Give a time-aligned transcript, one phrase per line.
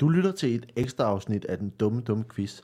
[0.00, 2.60] Du lytter til et ekstra afsnit af den dumme, dumme quiz.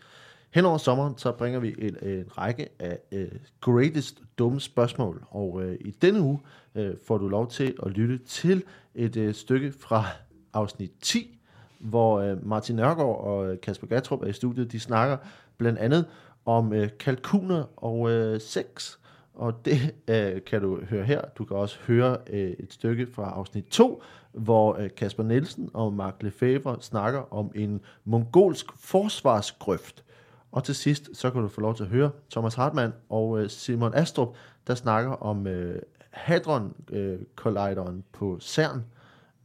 [0.50, 3.18] Hen over sommeren, så bringer vi en, en række af uh,
[3.60, 5.24] greatest dumme spørgsmål.
[5.30, 6.40] Og uh, i denne uge
[6.74, 8.62] uh, får du lov til at lytte til
[8.94, 10.04] et uh, stykke fra
[10.52, 11.38] afsnit 10,
[11.78, 14.72] hvor uh, Martin Nørgaard og Kasper Gatrup er i studiet.
[14.72, 15.16] De snakker
[15.58, 16.04] blandt andet
[16.46, 18.96] om uh, kalkuner og uh, sex.
[19.36, 21.20] Og det øh, kan du høre her.
[21.38, 25.92] Du kan også høre øh, et stykke fra afsnit 2, hvor øh, Kasper Nielsen og
[25.92, 30.04] Mark Lefebvre snakker om en mongolsk forsvarsgrøft.
[30.52, 33.50] Og til sidst, så kan du få lov til at høre Thomas Hartmann og øh,
[33.50, 34.36] Simon Astrup,
[34.66, 38.84] der snakker om øh, Hadron-kollideren øh, på CERN.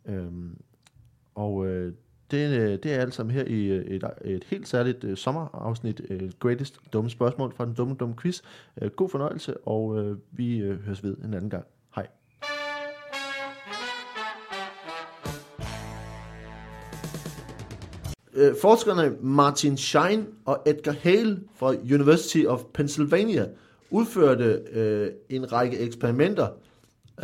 [0.05, 0.57] Øhm,
[1.35, 1.93] og øh,
[2.31, 6.01] det, øh, det er alt sammen her i øh, et, et helt særligt uh, sommerafsnit,
[6.09, 8.41] uh, Greatest Dumme Spørgsmål fra den dumme, dumme quiz.
[8.81, 11.65] Uh, god fornøjelse, og uh, vi uh, høres ved en anden gang.
[11.95, 12.07] Hej.
[18.61, 23.47] Forskerne Martin Schein og Edgar Hale fra University of Pennsylvania
[23.89, 26.47] udførte øh, en række eksperimenter,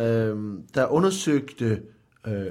[0.00, 0.36] øh,
[0.74, 1.82] der undersøgte
[2.26, 2.46] øh,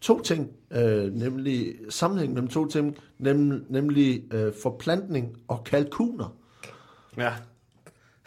[0.00, 6.36] to ting, øh, nemlig sammenhæng mellem to ting, nem, nemlig øh, forplantning og kalkuner.
[7.16, 7.32] Ja.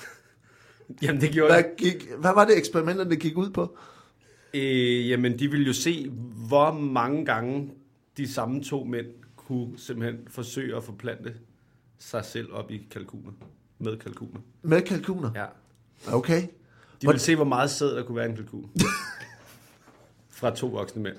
[1.02, 3.78] Jamen, det gjorde hvad, gik, hvad var det eksperimenterne gik ud på?
[4.54, 6.10] Øh, jamen, de ville jo se,
[6.48, 7.72] hvor mange gange
[8.18, 11.34] de samme to mænd kunne simpelthen forsøge at forplante
[12.00, 13.32] sig selv op i kalkuner.
[13.80, 14.40] Med kalkuner.
[14.62, 15.32] Med kalkuner?
[15.36, 15.46] Ja.
[16.14, 16.42] Okay.
[17.02, 18.72] De ville se, hvor meget sæd der kunne være i en kalkun.
[20.30, 21.18] Fra to voksne mænd.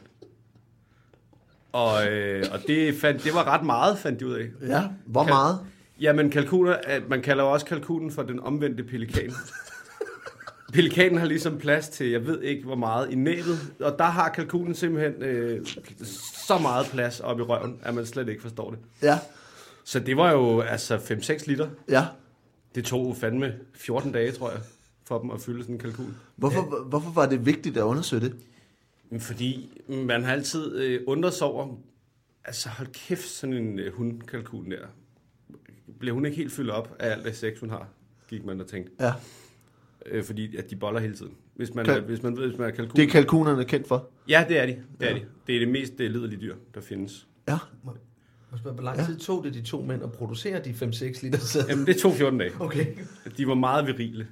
[1.75, 4.47] Og, øh, og det, fandt, det var ret meget, fandt de ud af.
[4.69, 5.59] Ja, hvor Kal- meget?
[6.01, 6.77] Jamen, kalkuner,
[7.09, 9.33] man kalder jo også kalkunen for den omvendte pelikan.
[10.73, 13.73] Pelikanen har ligesom plads til, jeg ved ikke hvor meget, i næbet.
[13.81, 15.67] Og der har kalkunen simpelthen øh,
[16.47, 18.79] så meget plads op i røven, at man slet ikke forstår det.
[19.03, 19.19] Ja.
[19.85, 21.69] Så det var jo altså 5-6 liter.
[21.89, 22.07] Ja.
[22.75, 24.61] Det tog fandme 14 dage, tror jeg,
[25.05, 26.17] for dem at fylde sådan en kalkun.
[26.37, 26.89] Hvorfor, ja.
[26.89, 28.35] hvorfor var det vigtigt at undersøge det?
[29.21, 31.77] Fordi man har altid øh, undret sig over,
[32.45, 34.87] altså hold kæft, sådan en øh, hundkalkun der.
[35.99, 37.89] Bliver hun ikke helt fyldt op af alt det sex, hun har,
[38.29, 38.93] gik man og tænkte.
[39.01, 39.13] Ja.
[40.07, 41.33] Øh, fordi at de boller hele tiden.
[41.55, 42.97] Hvis man, Kal- hvis man ved, hvis man er kalkun.
[42.97, 44.11] Det er kalkunerne kendt for?
[44.29, 44.73] Ja, det er de.
[45.01, 45.19] Det er, ja.
[45.19, 45.25] de.
[45.47, 47.27] Det, er det mest det liderlige dyr, der findes.
[47.49, 47.59] Ja.
[48.63, 51.63] Hvor lang tid tog det de to mænd at producere de 5-6 liter sæd?
[51.69, 52.53] Jamen, det tog 14 dage.
[52.61, 52.87] Okay.
[53.37, 54.29] De var meget virile.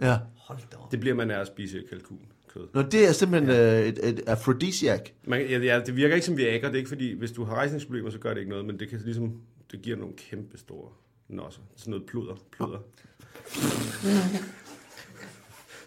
[0.00, 0.18] Ja.
[0.36, 0.92] Hold da op.
[0.92, 2.18] Det bliver man af at spise kalkun
[2.56, 2.68] kød.
[2.74, 3.80] Nå, det er simpelthen ja.
[3.80, 5.00] øh, et, et aphrodisiac.
[5.24, 7.54] Man, ja, ja, det virker ikke som Viagra, det er ikke fordi, hvis du har
[7.54, 9.32] rejsningsproblemer, så gør det ikke noget, men det kan ligesom,
[9.72, 10.90] det giver nogle kæmpe store
[11.28, 11.60] nosser.
[11.76, 12.34] Sådan noget pluder.
[12.52, 12.78] pluder.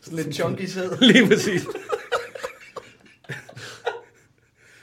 [0.01, 0.89] Sådan lidt chunky sæd.
[1.13, 1.65] Lige præcis.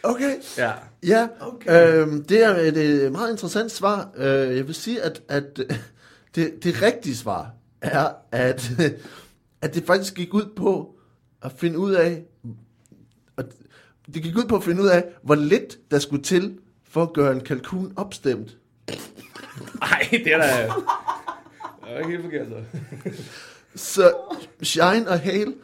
[0.03, 0.37] Okay.
[0.59, 0.73] Ja.
[1.07, 2.01] Ja, okay.
[2.01, 4.11] øhm, det er et, et meget interessant svar.
[4.17, 5.61] Øh, jeg vil sige, at, at
[6.35, 8.71] det, det rigtige svar er, at,
[9.63, 10.96] at det faktisk gik ud på
[11.43, 12.25] at finde ud af,
[13.37, 13.47] at
[14.15, 17.13] det gik ud på at finde ud af, hvor lidt der skulle til for at
[17.13, 18.57] gøre en kalkun opstemt.
[19.81, 20.73] Nej, det er da...
[21.85, 22.65] Det er ikke helt forkert, så.
[23.75, 24.15] så
[24.63, 25.55] Shine og Hale,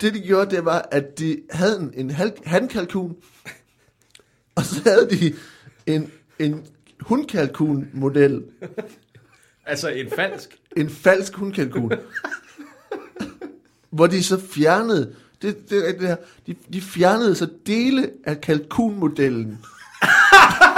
[0.00, 2.10] det de gjorde, det var, at de havde en, en
[2.44, 3.16] handkalkun,
[4.54, 5.34] og så havde de
[5.86, 6.66] en, en
[7.00, 8.44] hundkalkun-model.
[9.66, 10.58] Altså en falsk?
[10.76, 11.92] En falsk hundkalkun.
[13.94, 16.16] Hvor de så fjernede, det, det det her,
[16.46, 19.58] de, de fjernede så dele af kalkunmodellen.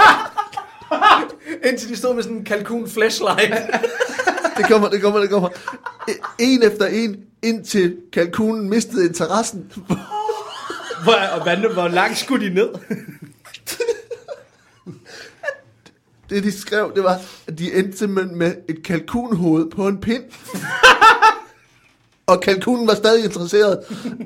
[1.69, 3.53] Indtil de stod med sådan en kalkun flashlight.
[4.57, 5.49] det kommer, det kommer, det kommer.
[6.39, 9.71] En efter en, indtil kalkunen mistede interessen.
[11.03, 12.69] hvor, og hvad, hvor langt skulle de ned?
[16.29, 20.23] det de skrev, det var, at de endte simpelthen med et kalkunhoved på en pind.
[22.27, 23.79] Og kalkunen var stadig interesseret.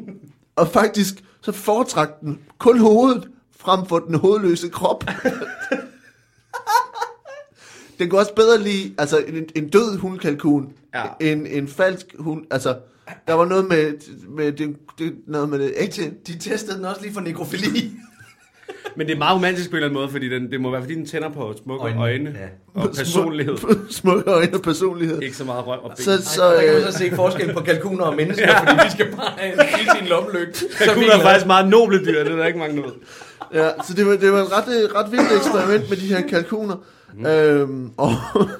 [0.55, 5.03] Og faktisk, så foretrak den kun hovedet, frem for den hovedløse krop.
[7.99, 11.03] den kunne også bedre lide altså, en, en død hundkalkun, ja.
[11.19, 12.77] en, en falsk hund, altså...
[13.27, 13.93] Der var noget med,
[14.27, 16.13] med, det, det, noget med det ægte.
[16.27, 17.91] De testede den også lige for nekrofili.
[18.95, 20.81] Men det er meget romantisk på en eller anden måde, fordi den, det må være,
[20.81, 22.35] fordi den tænder på smukke øjne, øjne
[22.75, 22.81] ja.
[22.81, 23.57] og personlighed.
[23.89, 25.21] smukke øjne og personlighed.
[25.21, 26.03] Ikke så meget røv og ben.
[26.03, 28.59] Så, så, Ej, der kan man så se forskel på kalkuner og mennesker, ja.
[28.59, 30.65] fordi de skal bare have hele sin lommelygte.
[30.85, 32.93] Kalkuner er faktisk meget noble dyr, det er der ikke mange, der ved.
[33.53, 36.75] Ja, så det var, det var et ret, ret vildt eksperiment med de her kalkuner.
[37.17, 37.25] Mm.
[37.25, 38.55] Øhm, og, Ej,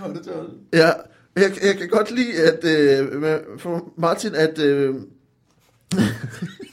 [0.00, 0.32] hvor det
[0.72, 0.90] Ja,
[1.36, 4.58] jeg, jeg kan godt lide, at øh, for Martin, at...
[4.58, 4.94] Øh,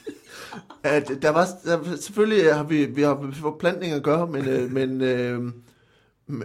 [0.83, 4.71] at der var, der, selvfølgelig har vi, vi har med forplantning at gøre, men, øh,
[4.71, 5.41] men, øh,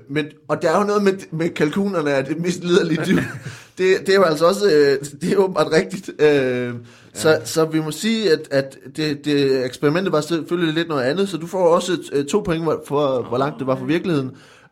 [0.09, 3.21] men, og der er jo noget med, med kalkunerne, at det mest liderlige dyr.
[3.79, 6.23] Det, det er jo altså også, øh, det er åbenbart rigtigt.
[6.23, 6.75] Øh,
[7.15, 11.29] så, så vi må sige, at, at det, det eksperimentet var selvfølgelig lidt noget andet,
[11.29, 14.31] så du får også øh, to point for, for, hvor langt det var fra virkeligheden.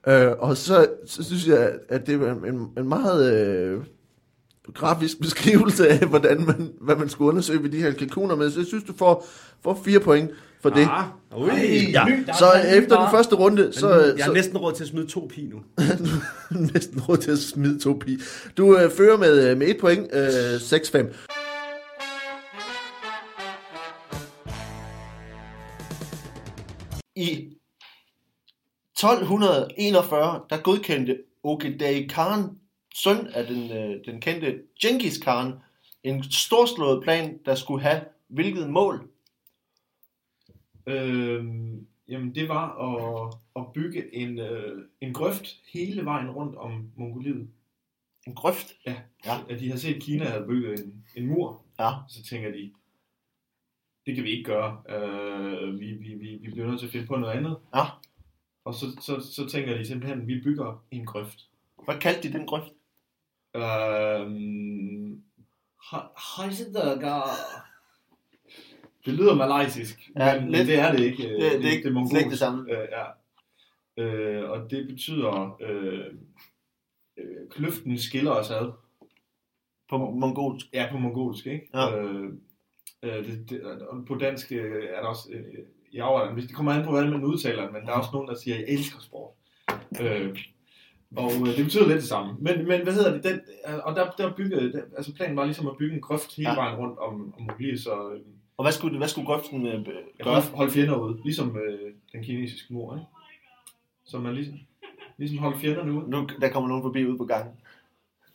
[0.08, 3.80] Øh, og så, så synes jeg, at det var en, en meget øh,
[4.74, 8.34] grafisk beskrivelse af, hvordan man, hvad man skulle undersøge ved de her kalkuner.
[8.36, 9.26] Men så jeg synes, du får,
[9.62, 10.30] får fire point
[10.62, 10.88] for det.
[10.90, 11.04] Ah,
[11.36, 11.90] ui.
[11.90, 14.88] Ja, ny, så er efter den første runde, så, Jeg har næsten råd til at
[14.88, 15.62] smide to pi nu.
[16.72, 18.18] næsten råd til at smide to pi.
[18.56, 21.26] Du øh, fører med, øh, med et point, øh, 6-5.
[27.16, 27.56] I
[28.94, 32.42] 1241, der godkendte Ogedei Khan,
[33.02, 35.52] søn af den, øh, den kendte Genghis Khan,
[36.02, 39.10] en storslået plan, der skulle have hvilket mål?
[40.86, 46.90] Øhm, jamen det var at, at bygge en, øh, en grøft hele vejen rundt om
[46.96, 47.48] Mongoliet.
[48.26, 48.72] En grøft?
[48.86, 48.96] Ja.
[49.24, 49.38] Ja.
[49.48, 51.62] At de havde set, at Kina havde bygget en, en mur.
[51.78, 51.90] Ja.
[52.08, 52.72] Så tænker de,
[54.06, 54.82] det kan vi ikke gøre.
[54.88, 57.56] Øh, vi, vi, vi, vi bliver nødt til at finde på noget andet.
[57.74, 57.84] Ja.
[58.64, 61.48] Og så, så, så tænker de simpelthen, at vi bygger en grøft.
[61.84, 62.72] Hvad kaldte de den grøft?
[63.56, 65.22] Øhm,
[66.36, 67.22] Heisenberger.
[69.06, 70.66] Det lyder malaysisk, Ja, men lidt.
[70.68, 71.22] det er det ikke.
[71.22, 72.72] Det- det er ikke- det slet ikke det samme.
[72.72, 73.04] Øh, ja.
[74.04, 76.04] øh, og det betyder, øh,
[77.18, 78.72] øh, kløften skiller os ad.
[79.90, 80.66] På mongolsk.
[80.72, 81.68] Ja, på mongolsk, ikke?
[81.74, 81.98] Ja.
[82.02, 82.24] Øh,
[83.02, 86.72] øh, det, det, og på dansk øh, er der også, øh, overvejer, hvis det kommer
[86.72, 89.00] an på, hvordan man udtaler det, men der er også nogen, der siger, jeg elsker
[89.00, 89.30] sport.
[90.00, 90.38] Øh,
[91.16, 92.34] og øh, det betyder lidt det samme.
[92.40, 93.24] Men, men hvad hedder det?
[93.24, 96.36] Den, øh, og der, der byggede, der, altså planen var ligesom at bygge en grøft
[96.36, 96.54] hele Ja.
[96.54, 98.20] vejen rundt om, om Mongoliet, så øh,
[98.56, 99.94] Og hvad skulle, hvad skulle grøften øh, gøre?
[100.24, 103.06] holde, holde fjender ude, ligesom øh, den kinesiske mur, ikke?
[104.04, 104.54] Så man ligesom,
[105.18, 106.10] ligesom holde fjenderne ude.
[106.10, 107.54] Nu, der kommer nogen forbi ude på gangen.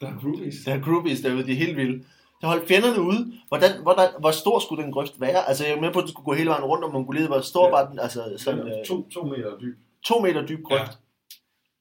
[0.01, 0.55] Der er groupies.
[0.65, 2.03] Der er groupies derude, de er helt vilde.
[2.41, 3.33] Der holdt fjenderne ude.
[3.47, 5.47] Hvordan, hvordan, hvor stor skulle den grøft være?
[5.49, 7.27] Altså, jeg er med på, at den skulle gå hele vejen rundt om Mongoliet.
[7.27, 7.71] Hvor stor Ja.
[7.71, 7.99] var den?
[7.99, 9.77] Altså, sådan Den øh, to, to meter dyb.
[10.05, 10.81] to meter dyb grøft.
[10.81, 11.35] Ja.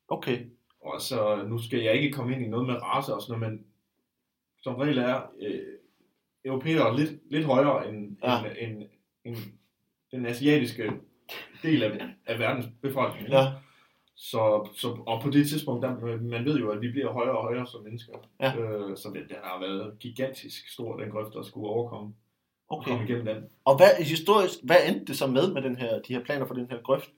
[0.08, 0.38] Okay.
[0.80, 3.52] Og så nu skal jeg ikke komme ind i noget med race og sådan noget,
[3.54, 3.64] men
[4.62, 5.60] som regel er øh,
[6.44, 8.44] europæere lidt, lidt højere end, Ja.
[8.44, 8.82] end,
[9.24, 9.36] end, end
[10.12, 10.92] den asiatiske
[11.62, 13.28] del af, af verdens befolkning.
[13.28, 13.44] Ja.
[14.16, 17.42] Så, så, og på det tidspunkt, der, man ved jo, at vi bliver højere og
[17.42, 18.12] højere som mennesker.
[18.40, 18.56] Ja.
[18.58, 22.14] Øh, så den, den har været gigantisk stor, den grøft, der skulle overkomme
[22.68, 23.08] og komme Okay.
[23.08, 23.44] igennem den.
[23.64, 26.54] Og hvad, historisk, hvad endte det så med, med den her, de her planer for
[26.54, 27.10] den her grøft?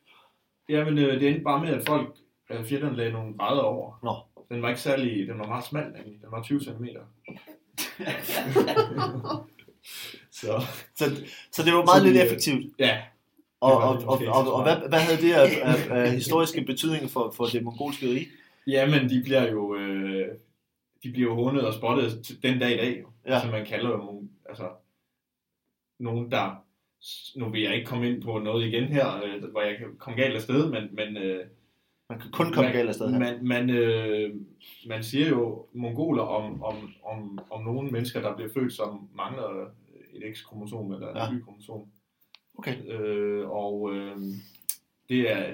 [0.68, 2.16] Jamen, øh, det endte bare med, at folk,
[2.52, 3.98] øh, fjenderne lagde nogle brædder over.
[4.02, 4.44] Nå.
[4.54, 6.20] Den var ikke særlig, den var meget smal, nemlig.
[6.22, 6.84] Den var 20 cm.
[10.30, 10.62] så,
[10.96, 11.04] Så,
[11.52, 12.74] så det var meget Så lidt øh, effektivt.
[12.78, 13.02] ja.
[13.60, 17.30] Og, og, og, og, og hvad, hvad havde det af, af, af historiske betydning for,
[17.36, 18.26] for det mongolske rige?
[18.66, 20.28] Jamen, de bliver jo, øh,
[21.02, 23.04] de bliver jo hundet og spottet den dag i dag.
[23.26, 23.34] Ja.
[23.34, 24.68] Altså, man kalder jo nogle, altså,
[25.98, 26.64] nogen, der,
[27.36, 30.20] nu vil jeg ikke komme ind på noget igen her, øh, hvor jeg kan komme
[30.22, 31.46] galt af sted, men, men øh,
[32.12, 33.18] Man kan kun komme man, galt afsted her.
[33.18, 34.34] Man, man, øh,
[34.86, 36.74] man siger jo mongoler om, om,
[37.04, 39.48] om, om nogle mennesker, der bliver født, som mangler
[40.14, 41.32] et X-kromosom eller et Ja.
[41.32, 41.80] Y-kromosom.
[42.58, 42.76] Okay.
[42.90, 44.16] Øh, og øh,
[45.08, 45.46] det er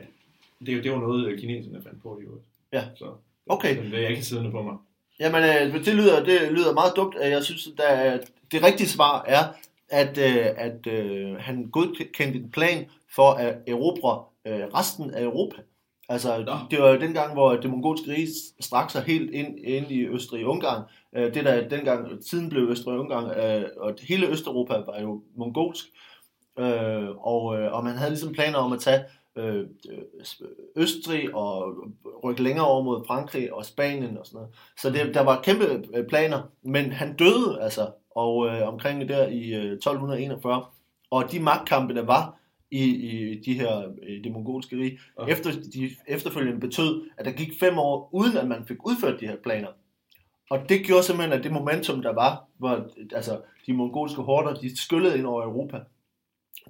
[0.61, 2.45] det, er jo- det var noget, kineserne fandt på i øvrigt.
[2.73, 2.85] Ja.
[2.97, 3.05] Så
[3.47, 3.91] Okay.
[3.91, 4.77] det er ikke siddende på mig.
[5.21, 7.15] Jamen, øh, det lyder, det lyder meget dumt.
[7.23, 8.19] Jeg synes, at der,
[8.53, 9.45] det rigtige svar er,
[9.89, 15.57] at, øh, at øh, han godkendte en plan for at erobre øh, resten af Europa.
[16.09, 16.53] Altså, Nå.
[16.71, 18.29] det var jo dengang, hvor det mongolske rige
[18.61, 20.83] strak sig helt ind, ind i Østrig-Ungarn.
[21.17, 25.85] Øh, det der dengang, tiden blev Østrig-Ungarn, øh, og hele Østeuropa var jo mongolsk.
[26.59, 29.05] Øh, og, og man havde ligesom planer om at tage
[30.77, 31.75] Østrig og
[32.25, 34.55] rykke længere over mod Frankrig og Spanien og sådan noget.
[34.81, 39.55] Så det, der var kæmpe planer, men han døde altså og øh, omkring der i
[39.55, 40.65] øh, 1241.
[41.11, 42.39] Og de magtkampe, der var
[42.71, 45.27] i, i de her i det mongolske rige, Ja.
[45.27, 49.27] efter, de efterfølgende betød, at der gik fem år, uden at man fik udført de
[49.27, 49.69] her planer.
[50.51, 54.77] Og det gjorde simpelthen, at det momentum, der var, hvor altså, de mongolske horder, de
[54.81, 55.81] skyllede ind over Europa.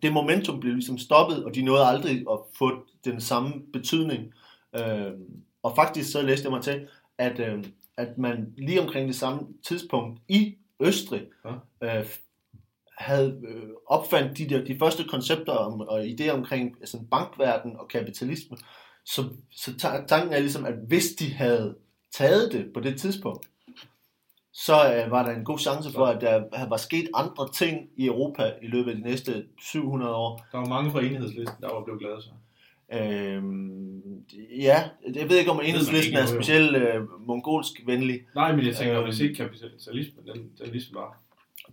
[0.02, 4.32] Det momentum blev ligesom stoppet, og de nåede aldrig at få den samme betydning.
[4.78, 5.12] Øh,
[5.62, 6.88] og faktisk så læste jeg mig til,
[7.18, 7.64] at, øh,
[7.96, 11.22] at man lige omkring det samme tidspunkt i Østrig
[11.82, 12.04] øh,
[12.98, 17.88] havde øh, opfandt de, der, de første koncepter om, og idéer omkring altså, bankverden og
[17.88, 18.56] kapitalisme.
[19.06, 21.76] Så, så ta- tanken er ligesom, at hvis de havde
[22.14, 23.46] taget det på det tidspunkt,
[24.52, 24.74] så
[25.04, 28.52] øh, var der en god chance for, at der var sket andre ting i Europa
[28.62, 30.46] i løbet af de næste 700 år.
[30.52, 32.30] Der var mange fra enhedslisten, der var blevet glade så.
[32.92, 34.02] Øhm,
[34.60, 38.20] ja, jeg ved ikke, om enhedslisten er specielt øh, mongolsk venlig.
[38.34, 39.04] Nej, men jeg tænker, Øhm.
[39.04, 41.20] hvis ikke kapitalismen, den, den ligesom var.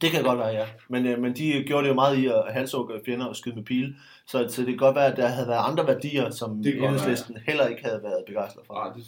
[0.01, 0.65] Det kan godt være, ja.
[0.89, 3.63] Men, øh, men de gjorde det jo meget i at halshugge fjender og skyde med
[3.63, 3.95] pile.
[4.27, 7.67] Så, så det kan godt være, at der havde været andre værdier, som enhedslisten heller
[7.67, 8.73] ikke havde været begejstret for.
[8.73, 9.03] Nej, det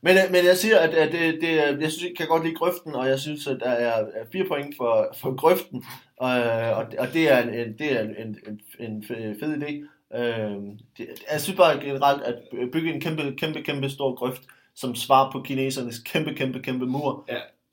[0.00, 2.54] Men, øh, men jeg siger, at, at det, det, jeg synes, jeg kan godt lide
[2.54, 5.84] grøften, og jeg synes, at der er fire point for, for grøften,
[6.16, 6.30] og,
[6.78, 9.88] og, og det er en, en, det er en, en, en, en fed idé.
[10.18, 10.56] Øh,
[10.98, 12.34] det, jeg synes bare generelt, at
[12.72, 14.42] bygge en kæmpe, kæmpe, kæmpe stor grøft,
[14.74, 17.24] som svar på kinesernes kæmpe, kæmpe, kæmpe mur,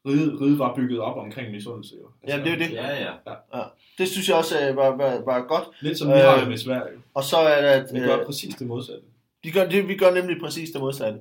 [0.09, 2.07] Riget, riget var bygget op omkring misundelse jo.
[2.23, 2.75] Altså, Jamen, det er jo det.
[2.75, 3.11] Ja,
[3.55, 3.63] ja.
[3.97, 5.63] det synes jeg også øh, var, var, var godt.
[5.81, 6.97] Lidt som vi har Øh, det med Sverige.
[7.13, 9.01] Og så er der, at, Vi gør præcis det modsatte.
[9.43, 11.19] Vi gør, det, vi gør nemlig præcis det modsatte.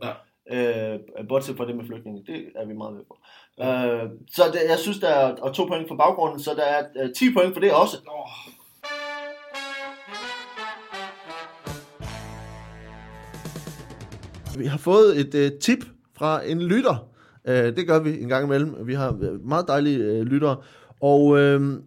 [0.50, 0.94] Ja.
[0.94, 2.22] Øh, bortset fra det med flygtninge.
[2.26, 3.18] Det er vi meget med på.
[3.60, 6.84] Øh, så det, jeg synes, der er og to point for baggrunden, så der er
[7.02, 7.96] øh, 10 point for det også.
[7.96, 8.52] Åh,
[14.58, 15.78] Vi har fået et øh, tip
[16.18, 17.08] fra en lytter.
[17.48, 18.74] Øh, det gør vi en gang imellem.
[18.86, 20.56] Vi har meget dejlige øh, lyttere.
[21.00, 21.80] Og øh,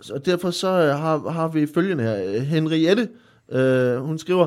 [0.00, 2.40] så derfor så øh, har, har vi følgende her.
[2.40, 3.08] Henriette,
[3.52, 4.46] øh, hun skriver,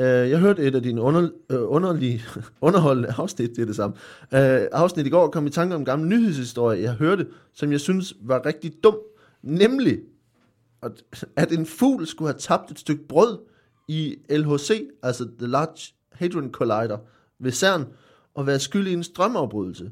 [0.00, 2.22] øh, jeg hørte et af dine under, øh, underlige,
[2.60, 3.96] underholdende afsnit, det er det samme,
[4.34, 7.80] øh, afsnit i går, kom i tanke om en gammel nyhedshistorie, jeg hørte, som jeg
[7.80, 8.98] synes var rigtig dum.
[9.42, 9.98] Nemlig,
[10.82, 13.38] at, at en fugl skulle have tabt et stykke brød
[13.88, 16.98] i LHC, altså The Large Hadron Collider,
[17.38, 17.86] ved CERN,
[18.34, 19.90] og være skyld i en strømafbrydelse.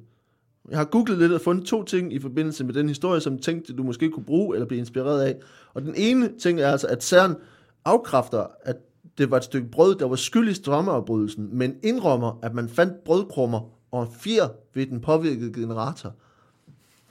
[0.70, 3.72] Jeg har googlet lidt og fundet to ting i forbindelse med den historie, som tænkte,
[3.72, 5.36] du måske kunne bruge eller blive inspireret af.
[5.74, 7.36] Og den ene ting er altså, at CERN
[7.84, 8.76] afkræfter, at
[9.18, 13.04] det var et stykke brød, der var skyld i strømafbrydelsen, men indrømmer, at man fandt
[13.04, 16.14] brødkrummer og en fjer ved den påvirkede generator.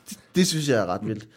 [0.09, 1.27] Det, det synes jeg er ret vildt.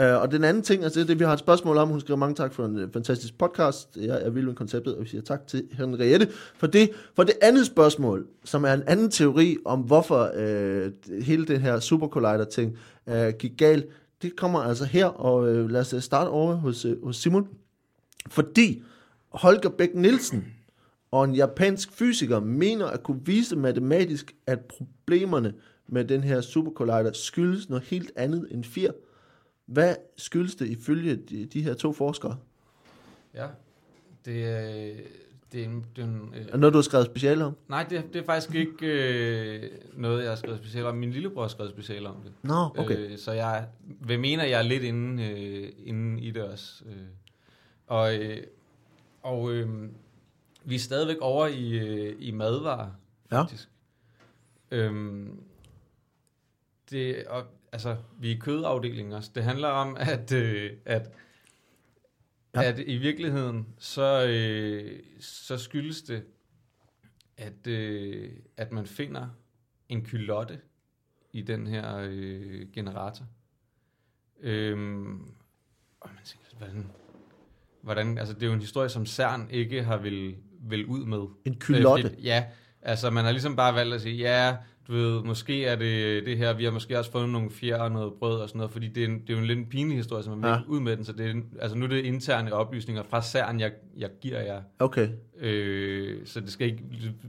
[0.00, 2.18] Uh, og den anden ting, altså det, det vi har et spørgsmål om, hun skriver
[2.18, 5.22] mange tak for en uh, fantastisk podcast, jeg er vild med konceptet, og vi siger
[5.22, 6.90] tak til Henriette for det.
[7.14, 11.80] For det andet spørgsmål, som er en anden teori om, hvorfor uh, hele den her
[11.80, 13.86] Super Collider ting uh, gik galt,
[14.22, 17.48] det kommer altså her, og uh, lad os starte over hos, uh, hos Simon.
[18.28, 18.82] Fordi
[19.28, 20.44] Holger Bæk Nielsen
[21.10, 25.54] og en japansk fysiker mener at kunne vise matematisk, at problemerne
[25.88, 28.90] med den her Super Collider skyldes noget helt andet end 4.
[29.66, 32.38] Hvad skyldes det ifølge de, de her to forskere?
[33.34, 33.46] Ja,
[34.24, 34.94] det er,
[35.52, 35.86] det er en...
[35.96, 37.56] Det er en Er øh, det noget, du har skrevet speciale om?
[37.68, 40.96] nej, det, det er faktisk ikke øh, noget, jeg har skrevet specielt om.
[40.96, 42.32] Min lillebror har skrevet speciale om det.
[42.42, 42.96] Nå, okay.
[42.98, 43.68] Øh, så jeg
[44.00, 46.84] vil mene, at jeg er lidt inde, øh, inde i det også.
[46.86, 46.92] Øh.
[47.86, 48.42] Og, øh,
[49.22, 49.88] og øh,
[50.64, 52.90] vi er stadigvæk over i, øh, i madvarer,
[53.32, 53.40] Ja.
[53.42, 53.68] faktisk.
[54.70, 55.40] Øhm,
[56.90, 57.42] det, og,
[57.76, 59.30] altså, vi er kødafdelingen også.
[59.34, 61.10] Det handler om, at, øh, at,
[62.54, 62.62] Ja.
[62.62, 66.24] at i virkeligheden, så, øh, så skyldes det,
[67.36, 69.28] at, øh, at man finder
[69.88, 70.60] en kylotte
[71.32, 73.24] i den her øh, generator.
[74.40, 75.20] Øhm,
[76.00, 76.86] og man tænker, hvordan,
[77.82, 81.18] hvordan, altså det er jo en historie, som CERN ikke har vil, vil ud med.
[81.44, 82.08] En Øh, kylotte.
[82.08, 82.46] fordi- Ja,
[82.82, 84.56] altså man har ligesom bare valgt at sige, ja,
[84.88, 87.90] du ved, måske er det det her, vi har måske også fundet nogle fjer og
[87.92, 89.66] noget brød og sådan noget, fordi det er, en, det er jo en lidt en
[89.66, 90.54] pinlig historie, som man vil Ja.
[90.54, 90.60] ja.
[90.68, 93.60] ud med den, så det er, en- altså nu er det interne oplysninger fra CERN,
[93.60, 95.08] jeg, jeg giver jer, Okay.
[95.38, 96.82] øh, så det skal ikke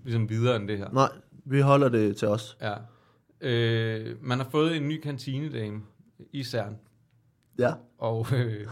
[0.04, 0.90] ligesom videre end det her.
[0.92, 1.10] Nej,
[1.46, 2.58] vi holder det til os.
[2.62, 2.74] Ja.
[3.42, 5.82] Øh, man har fået en ny kantinedame
[6.34, 6.78] i CERN,
[7.60, 7.74] Ja.
[7.98, 8.68] og, øh,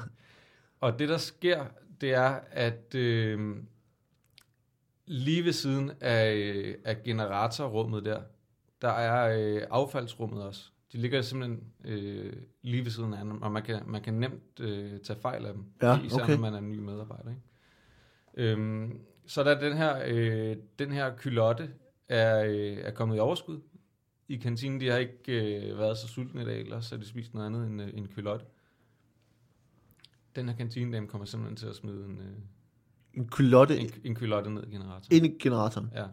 [0.81, 1.65] og det, der sker,
[2.01, 3.55] det er, at øh,
[5.07, 8.19] lige ved siden af, af generatorrummet der,
[8.85, 10.71] der er øh, affaldsrummet også.
[10.93, 14.59] De ligger simpelthen øh, lige ved siden af hinanden, og man kan, man kan nemt
[14.59, 15.63] øh, tage fejl af dem.
[15.81, 16.33] Ja, især okay.
[16.33, 17.29] når man er en ny medarbejder.
[17.29, 18.51] Ikke?
[18.51, 21.69] Øhm, så der den her, øh, den her kylotte
[22.09, 23.59] er, øh, er kommet i overskud
[24.27, 24.79] i kantinen.
[24.79, 27.67] De har ikke øh, været så sultne i dag, ellers har de spist noget andet
[27.67, 28.45] end øh, en kylotte.
[30.35, 32.33] Den her kantinedame kommer simpelthen til at smide en, øh,
[33.13, 35.23] En kylotte en, en kylotte ned i generatoren.
[35.23, 35.91] ind i generatoren.
[35.95, 36.05] Ja.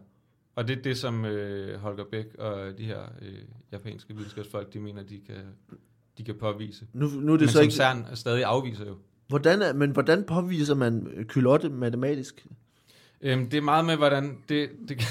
[0.55, 3.37] Og det er det, som øh, Holger Bæk og de her øh,
[3.71, 5.35] japanske videnskabsfolk, de mener, de kan,
[6.17, 6.87] de kan påvise.
[6.93, 7.75] Nu, nu er Men det så som ikke...
[7.75, 8.97] CERN stadig afviser jo.
[9.27, 12.47] Hvordan er, men hvordan påviser man øh, kylotte matematisk?
[13.21, 14.69] Øhm, det er meget med, hvordan det...
[14.87, 15.07] det kan...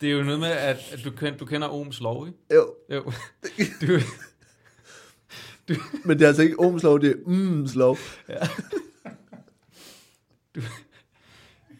[0.00, 2.38] Det er jo noget med, at, at du, kender, du kender Ohms lov, ikke?
[2.54, 3.12] Jo, Jo.
[5.68, 5.74] Du,
[6.04, 7.98] men det er altså ikke Ohms lov, det er Ohms lov.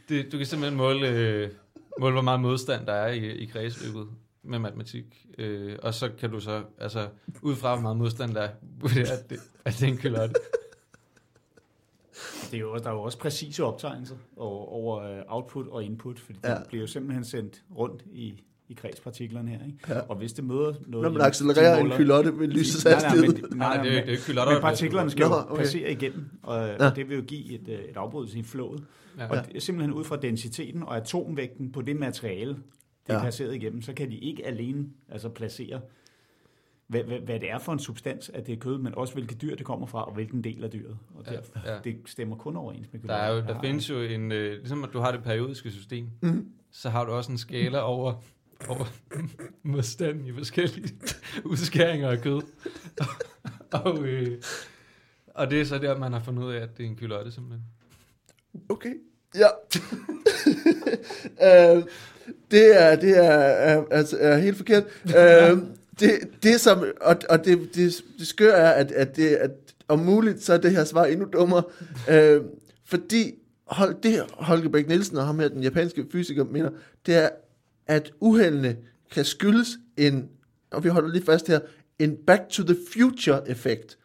[0.08, 1.50] Det, du kan simpelthen måle, øh,
[2.00, 4.08] måle, hvor meget modstand der er i, i kredsløbet
[4.42, 5.26] med matematik.
[5.38, 7.08] Øh, og så kan du så, altså,
[7.42, 8.48] ud fra hvor meget modstand der er,
[9.12, 10.34] at det, at det er en kylotte.
[12.50, 16.18] Det er jo, der er jo også præcise optegnelser over, over øh, output og input,
[16.18, 16.52] fordi ja.
[16.52, 16.58] Ja.
[16.58, 19.64] det bliver jo simpelthen sendt rundt i, i kredspartiklerne her.
[19.66, 19.78] Ikke?
[19.88, 20.00] Ja.
[20.00, 21.02] Og hvis det møder noget...
[21.04, 23.42] Når man accelererer de en måler- kylotte med lysets Nej, nej, hastighed.
[23.49, 25.32] men, Nej, det er jo- det er jo ikke kylotter, Men der partiklerne skal jo
[25.35, 25.56] okay.
[25.62, 26.90] passere igennem, og, Ja.
[26.90, 28.85] og det vil jo give et, øh, et afbrydelse i flowet.
[29.18, 29.26] Ja.
[29.26, 32.58] Og det er simpelthen ud fra densiteten og atomvægten på det materiale, det
[33.06, 33.18] er Ja.
[33.18, 33.25] ja.
[33.25, 35.80] passeret igennem, så kan de ikke alene altså placere,
[36.87, 39.42] hvad, hvad, hvad det er for en substans, at det er kød, men også hvilket
[39.42, 40.96] dyr det kommer fra, og hvilken del af dyret.
[41.14, 41.78] Og Ja, derfor, ja.
[41.85, 43.54] det stemmer kun overens med Der, er jo, kylotter.
[43.54, 46.46] der findes jo en, øh, ligesom at du har det periodiske system, Mhm.
[46.70, 48.14] så har du også en skala over,
[48.68, 48.84] over
[49.62, 50.94] modstand i forskellige
[51.44, 52.42] udskæringer af kød.
[53.84, 54.42] og, øh,
[55.34, 57.32] og det er så der, man har fundet ud af, at det er en kylotte
[57.32, 57.62] simpelthen.
[58.68, 58.94] Okay.
[59.34, 59.48] Ja.
[61.76, 61.84] øh,
[62.50, 64.84] det er, det er, er, altså, er helt forkert.
[65.04, 65.58] øh,
[66.00, 69.50] det, det som, og, og det, det, det skør er, at, at, det, at
[69.88, 71.62] om muligt, så er det her svar endnu dummere.
[72.10, 72.42] Øh,
[72.84, 73.34] fordi
[73.66, 76.70] hold, det Holger Bæk Nielsen og ham her, den japanske fysiker, mener,
[77.06, 77.28] det er,
[77.87, 78.76] at uheldene
[79.11, 80.28] kan skyldes en,
[80.71, 81.61] og vi holder lige fast her,
[81.99, 83.99] en back to the future effekt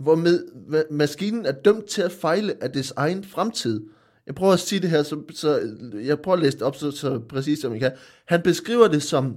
[0.00, 0.44] hvor med,
[0.90, 3.86] maskinen er dømt til at fejle af dets egen fremtid.
[4.26, 6.90] Jeg prøver at sige det her, så, så jeg prøver at læse det op så,
[6.90, 7.92] så præcist som jeg kan.
[8.24, 9.36] Han beskriver det som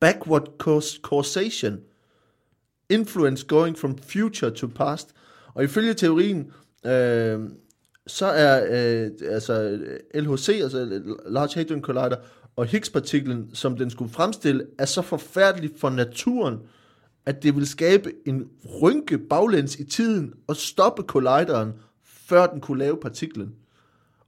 [0.00, 0.52] backward
[1.02, 1.78] causation,
[2.90, 5.08] influence going from future to past.
[5.54, 6.52] Og ifølge teorien,
[6.86, 7.40] øh,
[8.06, 9.78] så er øh, altså
[10.14, 12.16] LHC, altså Large Hadron Collider,
[12.56, 16.58] og Higgs-partiklen, som den skulle fremstille, er så forfærdelig for naturen,
[17.26, 18.48] at det vil skabe en
[18.82, 21.72] rynke baglæns i tiden og stoppe kollideren,
[22.04, 23.54] før den kunne lave partiklen.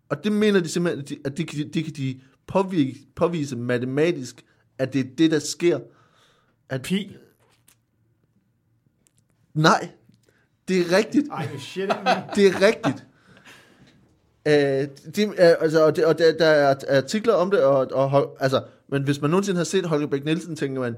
[0.08, 3.56] Og det mener de simpelthen, at de, at de, kan- de kan de påvise, påvise
[3.56, 4.44] matematisk,
[4.78, 5.80] at det er det, der sker.
[6.68, 7.16] At, Pi.
[9.54, 9.88] nej,
[10.68, 11.28] det er rigtigt.
[11.30, 12.23] Ej, shit, man.
[12.35, 13.06] Det er rigtigt.
[14.47, 17.87] Øh, det, er, øh, altså, og det, og der, der er artikler om det, og,
[17.92, 20.97] og, altså, men hvis man nogensinde har set Holger Bæk Nielsen, tænker man,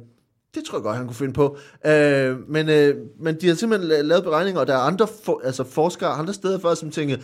[0.55, 1.57] det tror jeg godt, han kunne finde på.
[1.87, 5.65] Øh, men, øh, men de har simpelthen lavet beregninger, og der er andre for, altså
[5.65, 7.17] forskere andre steder for, som tænker,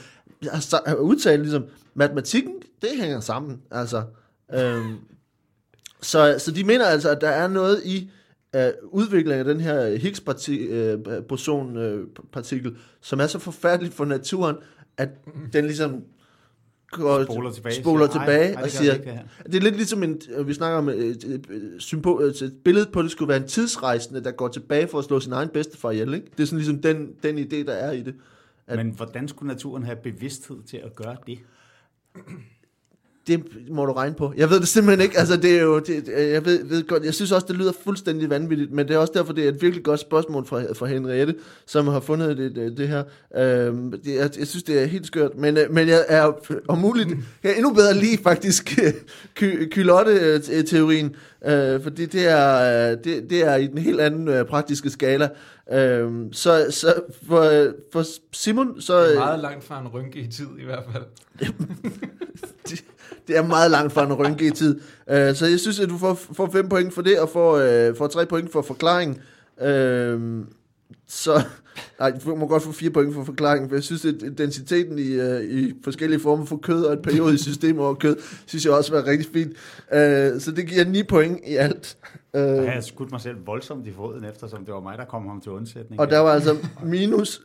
[0.43, 1.65] har sa- øh, udtalt ligesom,
[1.95, 3.61] matematikken, det hænger sammen.
[3.71, 4.03] Altså,
[4.55, 4.85] øh,
[6.03, 8.11] så, så de mener altså, at der er noget i
[8.57, 14.57] øh, udviklingen af den her Higgs-boson-partikel, øh, som er så forfærdeligt for naturen,
[14.99, 15.09] at
[15.53, 16.05] den ligesom
[16.91, 17.75] går, Spoler tilbage.
[17.75, 20.49] spoler siger, tilbage ej, og siger, det ikke, det det er lidt ligesom, en, øh,
[20.49, 23.37] vi snakker om et, et, et, symbol, et, et billede på, at det skulle være
[23.43, 26.15] en tidsrejsende, der går tilbage for at slå sin egen bedstefar ihjel.
[26.15, 26.27] Ikke?
[26.37, 28.15] Det er sådan ligesom den, den idé, der er i det.
[28.67, 31.39] at- Men hvordan skulle naturen have bevidsthed til at gøre det?
[33.27, 34.33] Det må du regne på.
[34.37, 35.19] Jeg ved det simpelthen ikke.
[35.19, 38.31] Altså, det er jo, det, jeg ved, ved godt, jeg synes også, det lyder fuldstændig
[38.31, 41.35] vanvittigt, men det er også derfor, det er et virkelig godt spørgsmål fra, fra Henriette,
[41.67, 43.05] som har fundet det, det, det her.
[43.37, 46.33] Øhm, det, jeg, jeg synes, det er helt skørt, men, øh, men jeg er
[46.69, 47.09] om muligt,
[47.43, 48.79] jeg er endnu bedre lige faktisk
[49.35, 54.45] ky, kylotte-teorien, øh, fordi det er, øh, det, det er i den helt anden øh,
[54.45, 55.29] praktiske skala.
[55.73, 56.95] Øhm, så, så
[57.29, 59.05] for, for Simon, så...
[59.05, 61.05] Det er meget langt fra en rynke i tid i hvert fald.
[63.27, 64.75] det, er meget langt fra en rynke i tid.
[64.75, 67.53] Uh, så jeg synes, at du får, får fem point for det, og får,
[67.89, 69.21] uh, får tre point for forklaring.
[69.61, 70.45] Uh,
[71.09, 71.43] så,
[72.01, 75.21] nej, du må godt få fire point for forklaringen, for jeg synes, at densiteten i,
[75.21, 78.93] uh, i forskellige former for kød og et periodisk system over kød, synes jeg også
[78.93, 79.53] var rigtig fint.
[79.93, 81.97] Uh, så det giver 9 point i alt.
[82.35, 85.27] Uh, Jeg har skudt mig selv voldsomt i foden, eftersom det var mig, der kom
[85.27, 86.01] ham til undsætning.
[86.01, 87.43] og der var altså minus,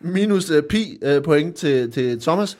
[0.00, 2.58] minus uh, pi uh, point til, til Thomas.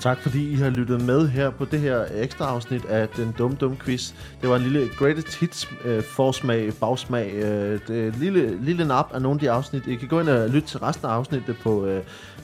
[0.00, 3.56] Tak fordi I har lyttet med her på det her ekstra afsnit af den dumme
[3.60, 4.12] dumme quiz.
[4.40, 9.22] Det var en lille greatest hits øh, forsmag, bagsmag, øh, det lille, lille nap af
[9.22, 9.86] nogle af de afsnit.
[9.86, 12.02] I kan gå ind og lytte til resten af afsnittet på, øh,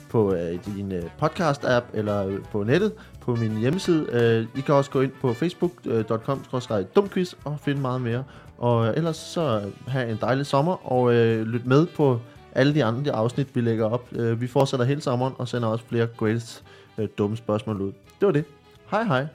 [0.09, 4.07] på øh, din øh, podcast-app eller øh, på nettet på min hjemmeside.
[4.11, 6.43] Øh, I kan også gå ind på facebook.com
[6.95, 8.23] dumquiz og finde meget mere.
[8.57, 12.19] Og øh, ellers så øh, have en dejlig sommer og øh, lyt med på
[12.51, 14.07] alle de andre afsnit, vi lægger op.
[14.11, 16.63] Øh, vi fortsætter hele sommeren og sender også flere greatest
[16.97, 17.91] øh, dumme spørgsmål ud.
[18.19, 18.45] Det var det.
[18.91, 19.27] Hej hej.